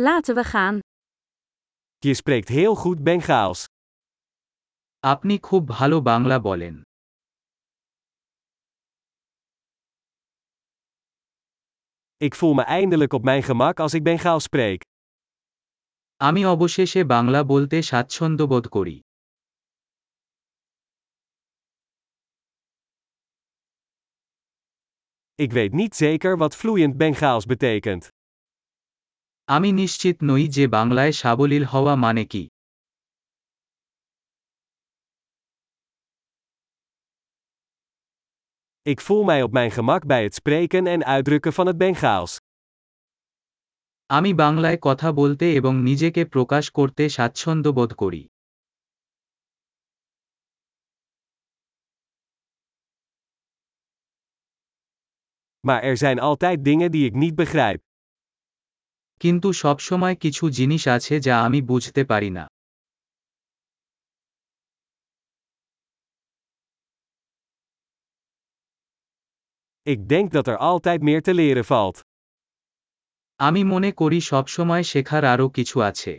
[0.00, 0.78] Laten we gaan.
[1.98, 3.64] Je spreekt heel goed Bengaals.
[4.98, 6.74] আপনি খুব ভালো বাংলা বলেন
[12.16, 14.80] Ik voel me eindelijk op mijn gemak als ik Bengaals spreek.
[16.16, 18.96] আমি অবশেষে বাংলা বলতে স্বাচ্ছন্দ্য বোধ করি
[25.34, 28.04] Ik weet niet zeker wat vloeiend Bengaals betekent.
[29.55, 32.43] আমি নিশ্চিত নই যে বাংলায় সাবলীল হওয়া মানে কি
[38.85, 42.33] Ik voel mij op mijn gemak bij het spreken en uitdrukken van het Bengaals.
[44.05, 48.23] আমি বাংলায় কথা বলতে এবং নিজেকে প্রকাশ করতে স্বাচ্ছন্দ্য বোধ করি
[55.67, 57.86] Maar er zijn altijd dingen die ik niet begrijp.
[59.22, 62.44] কিন্তু সবসময় কিছু জিনিস আছে যা আমি বুঝতে পারি না
[69.92, 71.96] Ik denk dat er altijd meer te leren valt.
[73.46, 76.12] আমি মনে করি সবসময় শেখার আরও কিছু আছে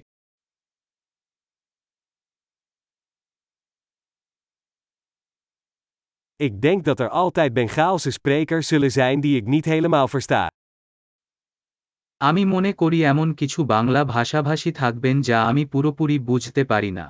[6.36, 10.47] Ik denk dat er altijd Bengaalse sprekers zullen zijn die ik niet helemaal versta.
[12.20, 17.06] আমি মনে করি এমন কিছু বাংলা ভাষাভাষী থাকবেন যা আমি পুরোপুরি বুঝতে পারি না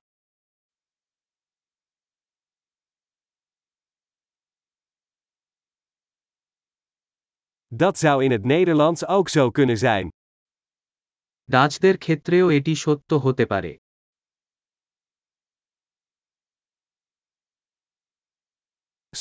[7.72, 10.08] Dat zou in het Nederlands ook zo kunnen zijn.
[11.48, 13.72] ডাচদের ক্ষেত্রেও এটি সত্য হতে পারে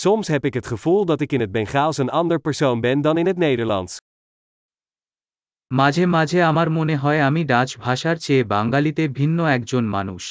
[0.03, 3.17] Soms heb ik het gevoel dat ik in het Bengaals een ander persoon ben dan
[3.17, 3.97] in het Nederlands.
[5.70, 10.24] মাঝে মাঝে আমার মনে হয় আমি ডাচ ভাষার চেয়ে বাঙালিতে ভিন্ন একজন মানুষ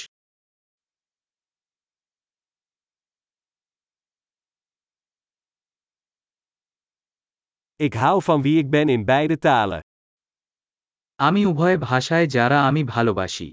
[7.80, 9.82] Ik hou van wie ik ben in beide talen.
[11.20, 13.48] আমি উভয় ভাষায় যারা আমি ভালোবাসি